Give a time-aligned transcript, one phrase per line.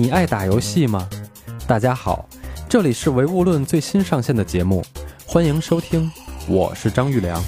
[0.00, 1.06] 你爱打游戏吗？
[1.66, 2.26] 大家好，
[2.70, 4.82] 这里是唯物论最新上线的节目，
[5.26, 6.10] 欢迎收听，
[6.48, 7.38] 我是张玉良。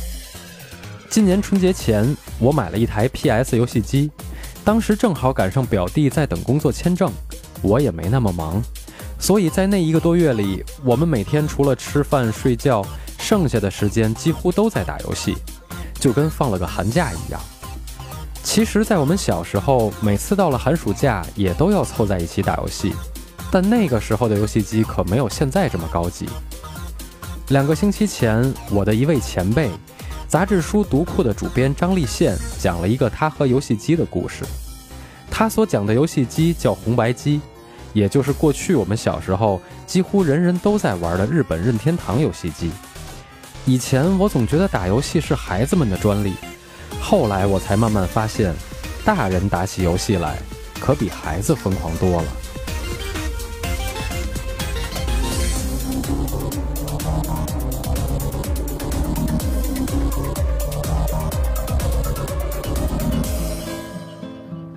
[1.09, 4.11] 今年春节前，我买了一台 PS 游戏机，
[4.63, 7.11] 当时正好赶上表弟在等工作签证，
[7.63, 8.63] 我也没那么忙，
[9.19, 12.85] 所以在那一个多月里，我们每天除了吃饭睡觉，
[13.19, 15.39] 剩下的时间几乎都在打游戏，
[15.95, 17.41] 就跟放了个寒假一样。
[18.53, 22.93] 其实，在我们小时候，每次到了寒暑假，也都要凑在一起打游戏，
[23.51, 26.29] 但那个时候的游戏机可没有现在这么高级。
[27.49, 29.71] 两个星期前，我的一位前辈，
[30.29, 34.45] 杂志书读库的主编张立宪讲了一个他和游戏机的故事。
[35.31, 37.41] 他所讲的游戏机叫红白机，
[37.95, 42.71] 也就是过去我们小时候几乎人人都在玩的日本任天堂游戏机。
[43.65, 46.35] 以前我总觉得打游戏是孩子们的专利。
[47.05, 48.55] 后来我才慢慢发现，
[49.05, 50.39] 大人打起游戏来，
[50.81, 52.25] 可比孩子疯狂多了。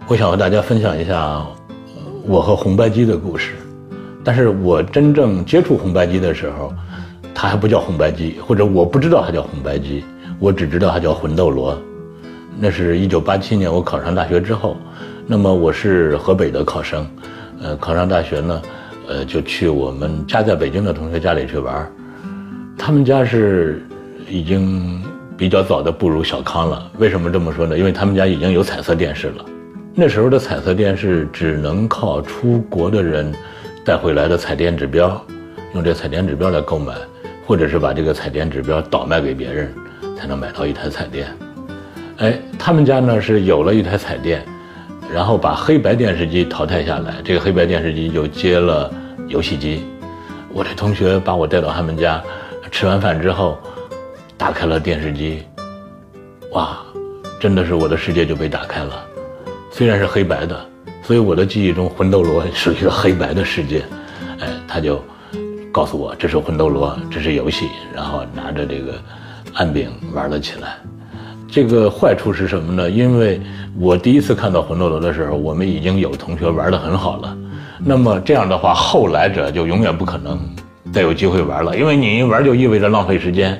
[0.07, 1.45] 我想和大家分享一下
[2.25, 3.53] 我和红白机的故事。
[4.25, 6.73] 但是我真正接触红白机的时候，
[7.33, 10.03] 它还不叫红白机，或者我不知道它叫红白机，
[10.39, 11.79] 我只知道它叫魂斗罗。
[12.57, 14.77] 那是一九八七年我考上大学之后，
[15.27, 17.05] 那么我是河北的考生，
[17.61, 18.61] 呃，考上大学呢，
[19.07, 21.91] 呃，就去我们家在北京的同学家里去玩
[22.77, 23.85] 他们家是
[24.29, 25.01] 已经
[25.37, 26.91] 比较早的步入小康了。
[26.97, 27.77] 为什么这么说呢？
[27.77, 29.45] 因为他们家已经有彩色电视了。
[29.93, 33.33] 那时候的彩色电视只能靠出国的人
[33.83, 35.21] 带回来的彩电指标，
[35.73, 36.93] 用这彩电指标来购买，
[37.45, 39.73] 或者是把这个彩电指标倒卖给别人，
[40.17, 41.27] 才能买到一台彩电。
[42.17, 44.45] 哎，他们家呢是有了一台彩电，
[45.13, 48.89] 然后把黑白电视机淘汰下来，这个黑白电视机就接了
[49.27, 49.83] 游戏机。
[50.53, 52.23] 我这同学把我带到他们家，
[52.71, 53.57] 吃完饭之后，
[54.37, 55.43] 打开了电视机，
[56.53, 56.77] 哇，
[57.37, 59.05] 真的是我的世界就被打开了。
[59.69, 60.57] 虽然是黑白的，
[61.03, 63.83] 所以我的记忆中魂斗罗是一个黑白的世界。
[64.39, 65.03] 哎，他就
[65.69, 68.93] 告诉我这是魂斗罗，这是游戏，然后拿着这个
[69.55, 70.77] 暗柄玩了起来。
[71.55, 72.89] 这个坏处是什么呢？
[72.89, 73.39] 因为
[73.79, 77.33] 我第一次看到魂斗罗的时候，我们已经有同学玩的很好了。
[77.79, 80.37] 那么这样的话，后来者就永远不可能
[80.91, 83.57] 再有机会玩了，因为你一玩就意味着浪费时间，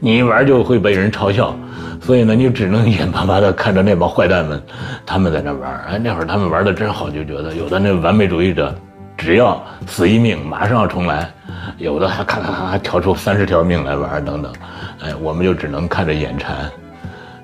[0.00, 1.56] 你一玩就会被人嘲笑，
[2.00, 4.60] 所以呢，你只能眼巴巴的看着那帮坏蛋们，
[5.06, 5.72] 他们在那玩。
[5.86, 8.74] 哎，那会儿他们玩的真好，就觉得有的那完美主义者，
[9.16, 11.32] 只要死一命马上要重来，
[11.78, 14.52] 有的还咔咔咔调出三十条命来玩等等。
[15.00, 16.68] 哎，我们就只能看着眼馋。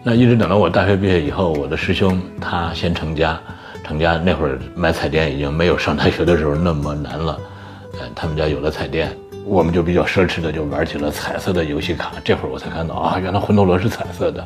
[0.05, 3.41] 那一直等到我大学毕业以后，我的师兄他先成家，
[3.85, 7.39] 成家那会儿买彩电已经没有上大学的时候那么难了，
[8.01, 12.15] 呃，他们家有了彩电，我们就比较奢侈的就玩起了彩色的游戏卡。
[12.25, 14.45] 这会儿我才看到啊，原来魂斗罗是彩色的。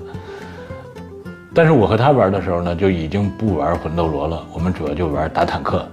[1.54, 5.88] 但是我和他玩的时候呢，就已经不玩魂斗罗了，我们主要就玩打坦克。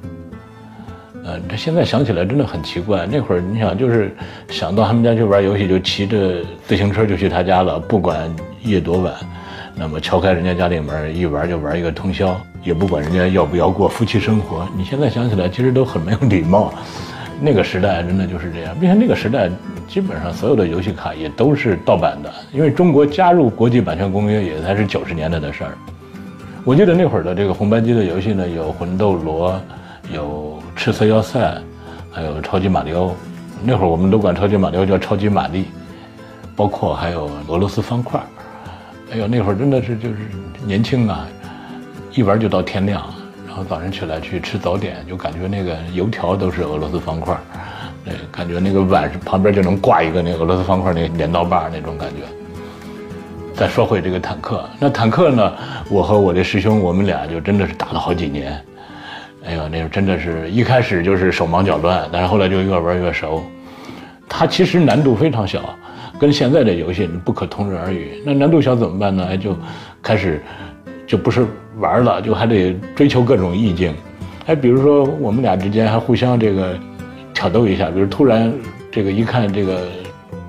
[1.23, 4.13] 呃，这现在想起来真的很奇怪，那会儿你想就是
[4.49, 8.29] 想到他们家去玩游戏，就骑着自行车就去他家了，不管
[8.61, 9.13] 夜多晚。
[9.75, 14.67] 那么敲开人家家里门，一玩就玩一个通宵，也不管人家要不要过夫妻生活。
[14.77, 16.71] 你现在想起来，其实都很没有礼貌。
[17.41, 19.49] 那个时代真的就是这样，并且那个时代
[19.87, 25.77] 基本上所有的游戏卡也都是盗版的，因为中国加入国际版权公约也才是九十年代的事儿。
[26.63, 29.59] 我记得那会儿的这个红白机的游戏呢，有魂斗罗，
[30.13, 31.61] 有赤色要塞，
[32.11, 33.13] 还有超级马里奥。
[33.63, 35.65] 那会儿我们都管超级马里奥叫超级玛丽，
[36.55, 38.21] 包括还有俄罗斯方块。
[39.13, 40.15] 哎呦，那会儿真的是就是
[40.65, 41.27] 年轻啊，
[42.15, 43.13] 一玩就到天亮，
[43.45, 47.37] 然后早上起来去吃早点，就感觉那个油条都是俄罗斯方块，
[48.03, 52.23] 对，感觉那个碗旁边就能挂一个那俄罗斯方块那镰刀把那种感觉。
[53.53, 55.53] 再说回这个坦克，那坦克呢，
[55.91, 58.59] 我和我的师兄，我们俩就真的是打了好几年。
[59.45, 63.43] 哎呦，那时候真的是一开始就是手忙脚乱，但是后来就越玩越熟。
[64.27, 65.61] 它其实难度非常小。
[66.23, 68.23] 跟现在的游戏你不可同日而语。
[68.25, 69.27] 那难度小怎么办呢？
[69.29, 69.53] 哎，就
[70.01, 70.41] 开始
[71.05, 71.45] 就不是
[71.79, 73.93] 玩了，就还得追求各种意境。
[74.45, 76.79] 哎，比如说我们俩之间还互相这个
[77.33, 78.53] 挑逗一下，比如突然
[78.89, 79.81] 这个一看这个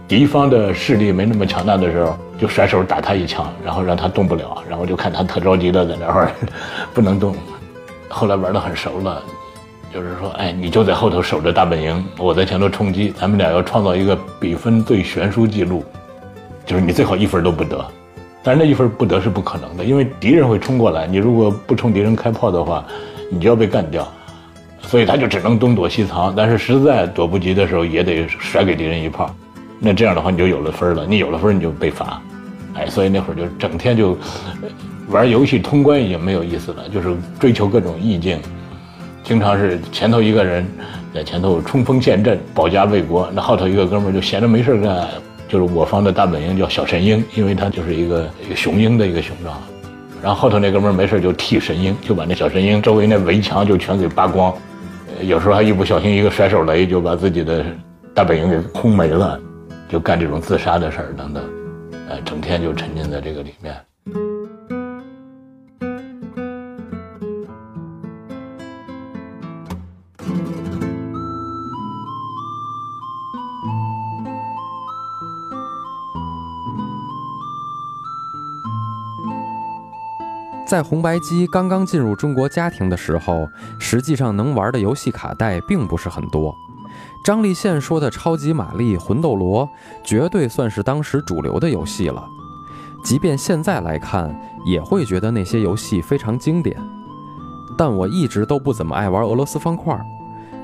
[0.06, 6.30] 敌方的势力没那么强大的时候，就甩手打他一枪，然后让他动不了，然后就看他特着急的在那儿
[6.94, 7.34] 不能动。
[8.08, 9.20] 后来玩的很熟了。
[9.94, 15.84] 就是说，哎，你就在后头守着大本营，我在前头冲击，咱们俩要创造一个比分最悬殊记录，
[16.66, 17.86] 就是你最好一分都不得，
[18.42, 22.84] 但是那一分不得是不可能的，因为敌人会冲过来，你如果不冲敌人开炮的话，
[23.30, 24.04] 你就要被干掉，
[24.82, 29.32] 所以他就只能东躲西藏，但是实在躲不及的时候，也得甩给敌人一炮。
[29.78, 31.06] 那这样的话，你就有了分了。
[31.06, 32.20] 你有了分，你就被罚。
[32.74, 34.18] 哎，所以那会儿就整天就
[35.08, 38.40] 玩游戏通关已经没有意思了，就是追求各种意境。
[39.24, 40.64] 经常是前头一个人
[41.14, 45.08] 在前头冲锋陷阵、保家卫国，那后头一个哥们儿就闲着没事干，
[45.48, 49.56] 就是我方的大本营叫小神鹰，因为他就是一个雄鹰的一个形状。
[50.22, 54.54] 然后后头那哥们儿没事就替神鹰，就把那小神鹰周围那围墙就全给扒光，
[55.22, 57.64] 有时候还一不小心一个甩手雷就把自己的
[58.14, 59.40] 大本营给轰没了，
[59.88, 61.42] 就干这种自杀的事儿等等。
[62.10, 63.74] 呃，整天就沉浸在这个里面。
[80.66, 86.54] 在红白机刚刚进入中国家庭的时候，实际上能玩的游戏卡带并不是很多。
[87.24, 89.66] 张立宪说的《超级玛丽》《魂斗罗》
[90.02, 92.24] 绝对算是当时主流的游戏了，
[93.04, 94.34] 即便现在来看，
[94.64, 96.76] 也会觉得那些游戏非常经典。
[97.76, 99.98] 但我一直都不怎么爱玩俄罗斯方块，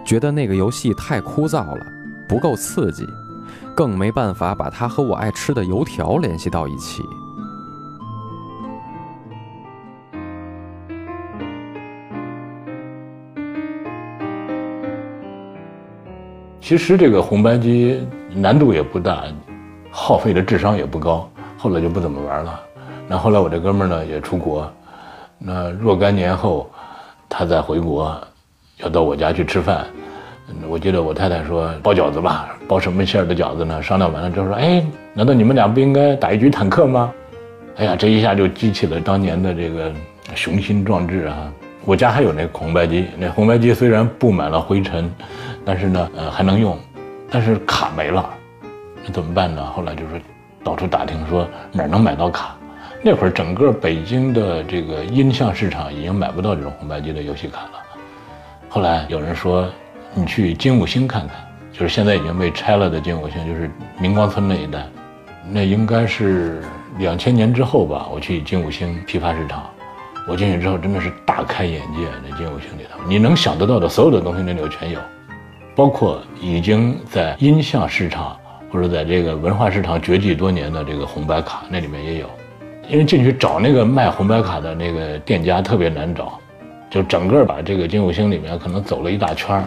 [0.05, 1.87] 觉得那个游戏太枯燥了，
[2.29, 3.06] 不够刺激，
[3.75, 7.03] 更没办法把它和我爱吃的油条联系到一起。
[16.60, 18.00] 其实这个红白机
[18.34, 19.24] 难度也不大，
[19.90, 21.28] 耗费的智商也不高。
[21.56, 22.60] 后来就不怎么玩了。
[23.08, 24.70] 那后来我这哥们呢也出国，
[25.38, 26.70] 那若干年后，
[27.28, 28.16] 他再回国，
[28.78, 29.86] 要到我家去吃饭。
[30.68, 33.82] 我记得我太太说包饺子吧，包什么馅儿的饺子呢？
[33.82, 34.84] 商量完了之后说，哎，
[35.14, 37.12] 难道你们俩不应该打一局坦克吗？
[37.76, 39.92] 哎呀，这一下就激起了当年的这个
[40.34, 41.52] 雄心壮志啊！
[41.84, 45.10] 我家还有那红白机，那红白机虽然布满了灰尘。
[45.64, 46.78] 但是呢，呃，还能用，
[47.30, 48.28] 但是卡没了，
[49.04, 49.64] 那怎么办呢？
[49.64, 50.20] 后来就是
[50.64, 52.56] 到处打听，说哪能买到卡。
[53.02, 57.70] 那会儿整个北京的这个音像市场已经买不到这种红白机的游戏卡了。
[58.68, 59.68] 后来有人说，
[60.14, 61.36] 你去金五星看看，
[61.72, 64.86] 就是现在已经被拆了的金五星，就是明光村那一带。
[65.48, 66.62] 那应该是
[66.98, 68.06] 两千年之后吧。
[68.12, 69.64] 我去金五星批发市场，
[70.28, 72.06] 我进去之后真的是大开眼界。
[72.22, 75.00] 那金五星里头，你能想得到的所有的东西那里头全有。
[75.81, 78.37] 包括已经在音像市场
[78.71, 82.27] 或者在这个文化市场绝迹多年的这个红白卡，那里面也有。
[82.91, 86.38] 因为进去找那个卖红白卡的那个店家特别难找，
[86.91, 89.67] 就整个把这个金五星里面可能走了一大圈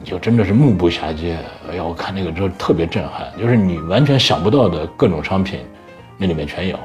[0.00, 1.36] 你就真的是目不暇接。
[1.68, 5.58] 哎呀，我看那个之后特别震撼，就是你完全想不到的各种商品，
[6.16, 6.78] 那里面全有。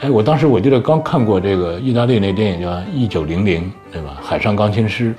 [0.00, 4.18] 哎，我当时我记得刚看过这个意大利那电影叫《一九零零》，对吧？
[4.22, 5.14] 海上钢琴师。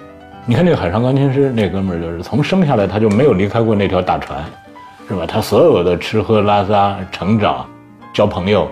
[0.47, 4.45] 你看那个海上钢琴师，那哥们儿就是从生下来他就没有离开过那条大船，
[5.07, 5.25] 是吧？
[5.25, 7.67] 他所有的吃喝拉撒、成长、
[8.13, 8.69] 交朋友，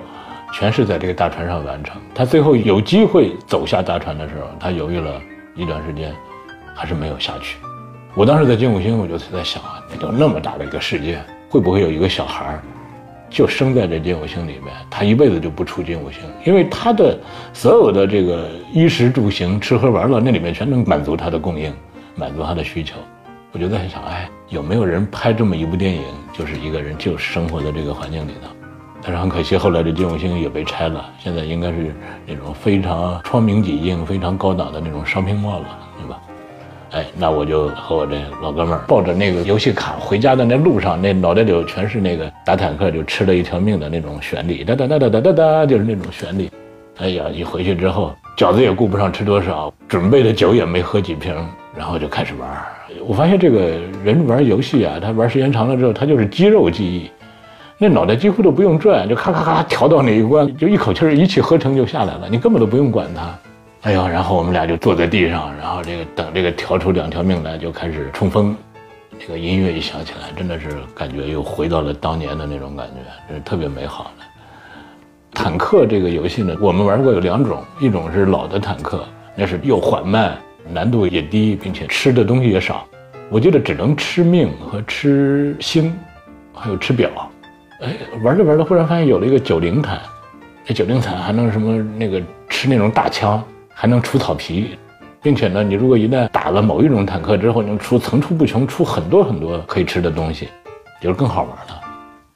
[0.54, 2.00] 全是在这个大船上完成。
[2.14, 5.20] 他最后有机会走下大船的时候，他犹豫了
[5.56, 6.14] 一段时间，
[6.76, 7.58] 还是没有下去。
[8.14, 11.20] 我当时在金五星，我就在想啊，那都那么大的一个世界，
[11.50, 12.62] 会不会有一个小孩儿？
[13.34, 17.20] 就生在这金五星里面，他一辈子就不出金五星，因为他的
[17.52, 21.74] 所有的这个衣食住行、吃喝玩乐，那里面全能满足他的供应，
[22.16, 22.96] 满足他的需求。
[23.52, 28.50] 我就在想，哎，有没有人拍这么一部电影，就是一个人就生活在这个环境里头？
[29.02, 31.92] 但是很可惜，后来这金五星也被拆了，现在应该是
[32.28, 35.80] 那种非常窗明几净、非常高档的那种商品 mall 了。
[36.94, 46.52] 哎，那我就和我这老哥们儿抱着那个游戏卡回家的那路上，那脑袋里全是那个打坦克就吃了一条命的那种旋律，哒哒哒哒哒哒哒，就是那种旋律。
[47.00, 51.34] 哎呀，一回去之后，饺子也顾不上吃多少，准备的酒也没喝几瓶，
[51.76, 52.48] 然后就开始玩。
[53.08, 53.72] 我发现这个
[54.04, 57.10] 人玩游戏啊，他玩时间长了之后，他就是肌肉记忆，
[57.80, 63.36] 那脑袋几乎都不用转，就咔咔咔调到哪一关，就一口气儿一气呵成就下来了，你根本都不用管它。
[63.84, 68.56] 哎呦，然后我们俩就坐在地上，然后这个等这个调出两条命来，就开始冲锋。
[69.20, 72.94] 这个音乐一响起来，真的是感觉又回到了当年的那种感觉，
[73.28, 74.24] 真是特别美好的。
[75.34, 79.04] 坦克这个游戏呢，我们玩过有两种，一种是老的坦克，
[79.36, 80.38] 那是又缓慢，
[80.72, 82.88] 难度也低，并且吃的东西也少。
[83.30, 85.94] 我记得只能吃命和吃星，
[86.54, 87.10] 还有吃表。
[87.82, 90.00] 哎，玩着玩着，忽然发现有了一个九零坦，
[90.64, 93.44] 这九零坦还能什么那个吃那种大枪。
[93.74, 94.78] 还能出草皮，
[95.22, 100.48] 并且呢，你如果一旦打了某一种坦克之后，能出层出不穷，出很多很多可以吃的东西，
[101.02, 101.82] 就是更好玩了。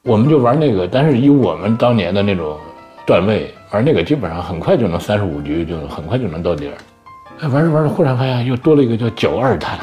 [0.04, 2.56] 我们就玩那个，但是以我们当年的那种
[3.06, 6.74] 段位玩那个，基本上很快就能三十五局，就很快就能到底儿。
[7.40, 9.78] 哎，玩着玩着，忽然发现又多了一个叫九二坦，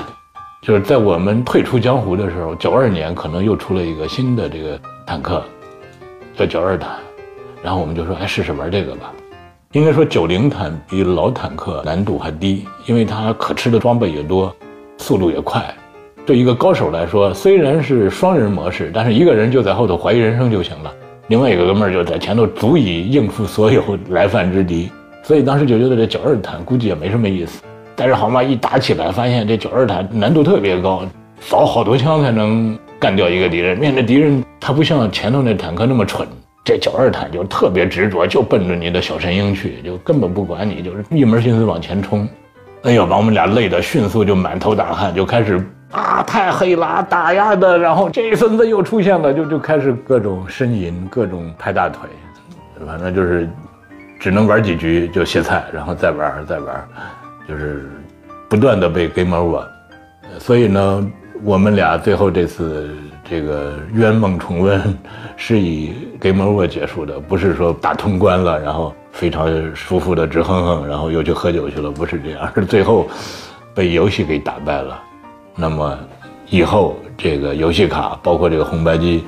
[0.62, 5.44] 就是在我们退出江湖的时候，九二年可能又出了一个新的这个坦克，
[6.36, 6.98] 叫九二坦，
[7.64, 9.14] 然后我们就说，哎，试试玩这个吧。
[9.76, 14.56] 应该说九零坦比老坦克难度还低，因为它可吃的装备也多，
[14.98, 15.62] 速度也快。
[16.26, 20.90] 对一个高手来说，虽然是双人模式，但是一个人就在后头怀疑人生就行了，
[21.28, 24.90] 另外一个哥们儿就在前头，足以应付所有来犯之敌。
[25.24, 27.62] 所以当时就觉得这九二坦估计也没什么意思。
[27.98, 31.04] 但是好嘛，一打起来发现这九二坦难度特别高，
[31.42, 33.78] 扫好多枪才能干掉一个敌人。
[33.78, 36.26] 面对敌人，他不像前头那坦克那么蠢，
[36.66, 42.28] 这九二坦就特别执着，就奔着你的小神鹰去，就根本不管你，就是一门心思往前冲。
[42.82, 47.78] 哎呦，把我们俩累得迅速就满头大汗，就开始啊，太黑了，打呀的。
[47.78, 52.10] 然后这孙子又出现了，就就开始各种呻吟，各种拍大腿，
[52.86, 53.48] 反正就是
[54.20, 56.88] 只能玩几局就歇菜，然后再玩再玩。
[57.48, 57.88] 就是
[58.50, 59.64] 不断的被 game over，
[60.40, 61.12] 所以呢，
[61.44, 62.90] 我们俩最后这次
[63.28, 64.98] 这个冤梦重温
[65.36, 73.08] 是以 game over 结束的，不是说打通关了，然后非常舒服的直哼哼，然后又去喝酒去了，不是这样，是 最后
[73.74, 75.02] 被游戏给打败了。
[75.56, 75.98] 那么
[76.50, 79.24] 以后这个游戏卡，包括这个红白机，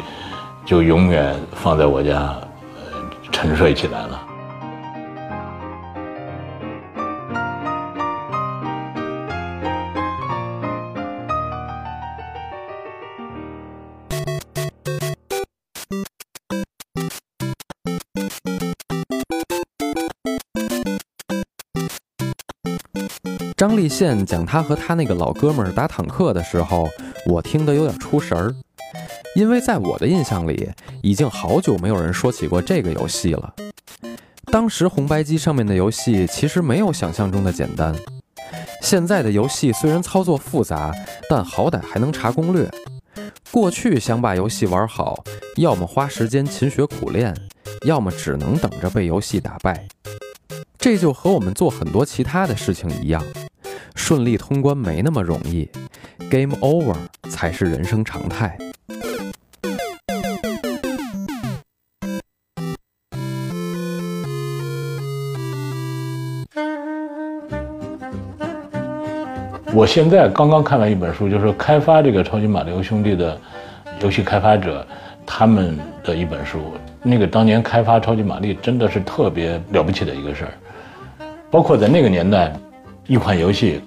[0.65, 2.35] 就永远放在我家
[3.31, 4.26] 沉睡起来了。
[23.67, 26.87] 张立宪讲他和他那个老哥们儿打坦克的时候，
[27.25, 28.55] 我听得有点出神儿，
[29.35, 30.71] 因为在我的印象里，
[31.03, 33.53] 已经好久没有人说起过这个游戏了。
[34.45, 37.93] 当时红白机上面的游戏其实没有想象中的简单。
[38.81, 40.93] 现在的游戏虽然操作复杂，
[41.29, 42.71] 但好歹还能查攻略。
[43.51, 45.21] 过去想把游戏玩好，
[45.57, 47.35] 要么花时间勤学苦练，
[47.85, 49.85] 要么只能等着被游戏打败。
[50.79, 53.21] 这就和我们做很多其他的事情一样。
[54.07, 55.69] 顺利通关没那么容易
[56.31, 56.95] ，Game Over
[57.29, 58.57] 才是人生常态。
[69.73, 73.37] 我现在刚刚看完一本书，就是开发这个超级马里奥兄弟的
[73.99, 74.87] 游戏开发者
[75.25, 76.61] 他们的一本书。
[77.03, 80.53] 那个当年开发超级玛丽真的是特别了不起的一个事儿，
[81.51, 82.57] 包括在那个年代，
[83.05, 83.81] 一款游戏。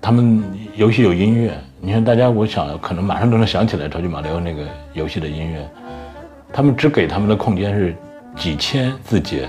[0.00, 0.42] 他们
[0.76, 4.62] 游戏有音乐，你看大家，我想可能马上都能想起来超级马里奥那个
[4.92, 5.68] 游戏的音乐。
[6.52, 7.94] 他们只给他们的空间是
[8.36, 9.48] 几千字节，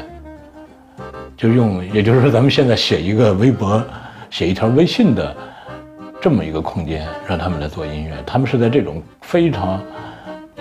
[1.37, 3.81] 就用，也就是说咱们现在写一个微博、
[4.29, 5.35] 写一条微信的
[6.19, 8.15] 这么一个空间，让他们来做音乐。
[8.25, 9.79] 他们是在这种非常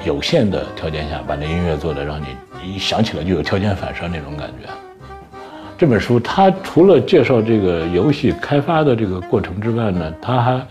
[0.05, 2.27] 有限的条件下，把那音乐做的让你
[2.63, 4.86] 一想起来就有条件反射那种感觉。
[5.79, 10.67] 这本书它除了介绍这个游戏开发的这个过程之外呢，它还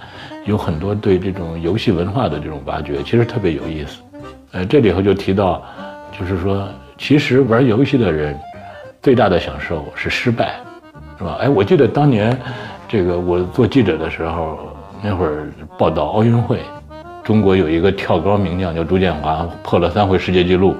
[0.45, 4.01] 有很多对这种游戏文化的这种挖掘，其实特别有意思。
[4.51, 5.63] 呃，这里头就提到，
[6.19, 8.35] 就是说，其实玩游戏的人
[9.03, 10.55] 最大的享受是失败，
[11.19, 11.37] 是吧？
[11.39, 12.35] 哎，我记得当年
[12.87, 14.57] 这个我做记者的时候，
[15.03, 15.47] 那会儿
[15.77, 16.61] 报道奥运会，
[17.23, 20.75] 中国有一个跳高名将叫朱建华，破了三回世界纪录。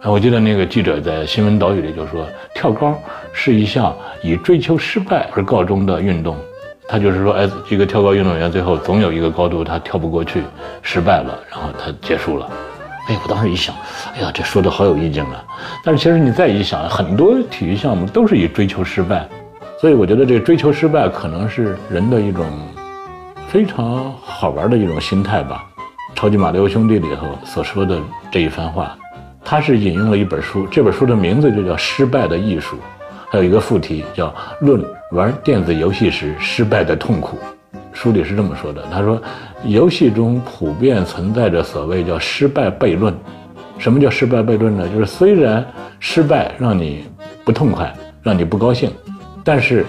[0.00, 2.24] 哎，我记得那个记者在新闻导语里就说，
[2.54, 2.96] 跳高
[3.32, 6.36] 是一项以追求失败而告终的运动。
[6.86, 10.44] 他就是说，哎，一个跳高运动员最后总有一个高度他跳不过去，
[10.82, 12.48] 失败了，然后他结束了。
[13.08, 13.74] 哎，我当时一想，
[14.14, 15.44] 哎呀，这说的好有意境啊！
[15.82, 19.28] 但是其实你再一想，很多体育项目都是以追求失败，
[19.80, 22.46] 所以我觉得这个追求失败可能是人的一种
[23.48, 25.64] 非常好玩的一种心态吧。
[26.14, 28.00] 超级马里奥兄弟里头所说的
[28.30, 28.96] 这一番话。
[29.50, 32.76] 他是引用了一本书，这本书的名字就叫《失败的艺术》，
[33.30, 34.28] 还有一个副题叫
[34.60, 37.38] 《论玩电子游戏时失败的痛苦》。
[37.94, 39.18] 书里是这么说的：他说，
[39.64, 43.14] 游戏中普遍存在着所谓叫失败悖论。
[43.78, 44.86] 什么叫失败悖论呢？
[44.86, 45.66] 就是虽然
[45.98, 47.06] 失败让你
[47.42, 47.90] 不痛快，
[48.22, 48.90] 让你不高兴，
[49.42, 49.82] 但是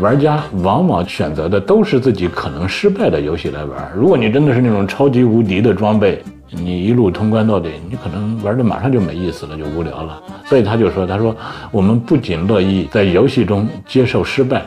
[0.00, 3.92] 玩家往往选择的都是自己可能失败的游戏来玩。
[3.96, 6.20] 如果你真的是那种超级无敌的装备，
[6.56, 10.22] 你一路通关到底，你可能玩的马上就没意思了，就无聊了。
[10.46, 11.34] 所以他就说：“他说
[11.70, 14.62] 我们不仅乐意在游戏中接受失败，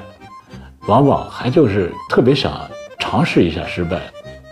[0.88, 2.51] 往往还就是特别想
[3.00, 4.00] 尝试一下失败，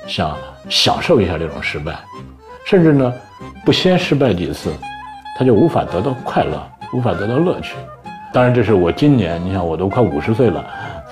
[0.08, 0.36] 想
[0.70, 2.00] 享受一下这种失败，
[2.66, 3.14] 甚至呢，
[3.66, 4.72] 不先失败几次，
[5.38, 6.62] 他就无法得到快乐，
[6.94, 7.76] 无法得到乐趣。
[8.34, 10.66] 当然，这是我今年，你想我都快五十岁了。”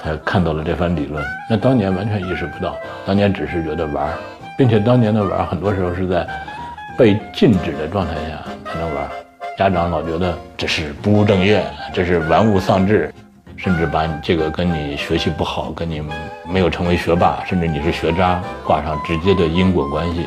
[0.03, 1.23] 才看到了这番理论。
[1.49, 2.75] 那当年完全意识不到，
[3.05, 4.13] 当年只是觉得玩，
[4.57, 6.27] 并且当年的玩很多时候是在
[6.97, 9.07] 被禁止的状态下才能玩。
[9.57, 13.13] 家长老觉得这是不务正业，这是玩物丧志，
[13.55, 16.01] 甚至把你这个跟你学习不好、跟你
[16.49, 20.25] 没有成为学霸，甚至你是学渣挂上直接的因果关系，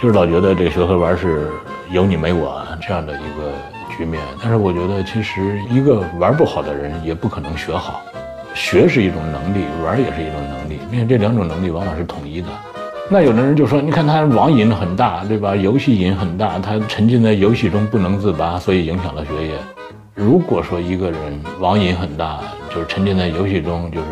[0.00, 1.50] 就是老觉得这个学和玩是
[1.90, 3.52] 有你没我这样的一个
[3.96, 4.22] 局面。
[4.40, 8.00] 但是我觉得，其实一个玩不好的人也不可能学好，
[8.54, 12.48] 学是一种能力，玩也是一种能力，并且这两种能力往往是统一的。
[13.10, 15.56] 那有的人就说，你看他网瘾很大，对吧？
[15.56, 19.54] 游戏瘾很大，他沉浸在游戏中不能自拔，所以影响了学业。
[20.14, 21.18] 如果说一个人
[21.58, 24.06] 网瘾很大，就是沉浸在游戏中，就是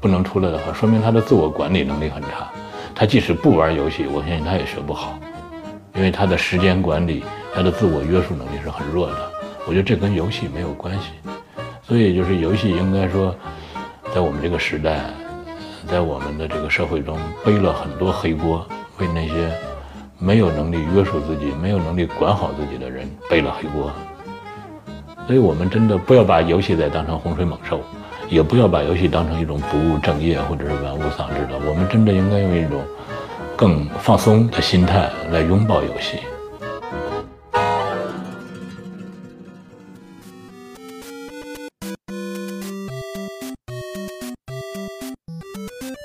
[0.00, 2.50] 不能出来的话，说明他的自我管理能力很差。
[2.96, 5.16] 他即使不玩游戏，我相信他也学不好，
[5.94, 7.22] 因为他的时间管理、
[7.54, 9.16] 他的自我约束能力是很弱的。
[9.68, 11.10] 我觉得这跟游戏没有关系。
[11.86, 13.32] 所以就是游戏应该说，
[14.12, 15.00] 在我们这个时代。
[15.86, 18.66] 在我们的这个社会中背了很多黑锅，
[18.98, 19.50] 为那些
[20.18, 23.90] 没有能力约束自己、没有能力管好自己的人背了黑锅。
[25.26, 27.80] 所以，我们真的不要把游戏再当成洪水猛兽，
[28.28, 31.58] 也不要把游戏当成一种不务正业或者是玩物丧志的。
[31.66, 32.82] 我们真的应该用一种
[33.56, 36.18] 更放松的心态来拥抱游戏。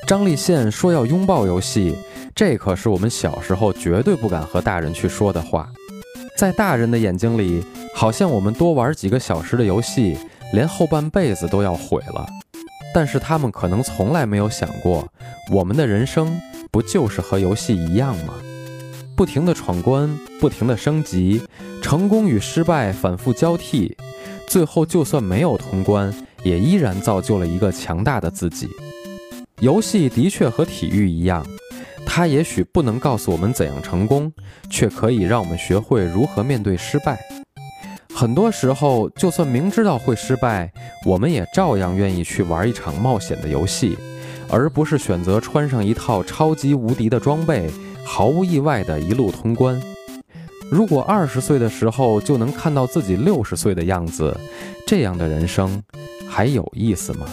[0.09, 1.95] 张立宪说要拥抱游戏，
[2.33, 5.69] 这可是我们小时候绝对不敢和大人去说的话。
[6.35, 7.63] 在大人的眼睛里，
[7.93, 10.17] 好像我们多玩几个小时的游戏，
[10.51, 12.27] 连后半辈子都要毁了。
[12.91, 15.07] 但是他们可能从来没有想过，
[15.51, 18.33] 我们的人生不就是和游戏一样吗？
[19.15, 21.39] 不停的闯关，不停的升级，
[21.83, 23.95] 成功与失败反复交替，
[24.47, 28.67] 最后就算没有通关，也依然造就了一个强大的自己。
[29.61, 31.45] 游戏的确和体育一样，
[32.05, 34.31] 它也许不能告诉我们怎样成功，
[34.69, 37.19] 却可以让我们学会如何面对失败。
[38.13, 40.71] 很多时候，就算明知道会失败，
[41.05, 43.97] 我们也照样愿意去玩一场冒险的游戏，
[44.49, 47.69] 而不是选择穿上一套超级无敌的装备，
[48.05, 49.81] 毫无意外的一路通关。
[50.71, 54.35] 如果二十岁的时候就能看到自己六十岁的样子，
[54.87, 55.81] 这样的人生
[56.29, 57.27] 还有意思吗？